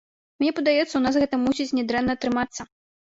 [0.43, 2.61] Мне падаецца ў нас гэта мусіць не дрэнна атрымацца.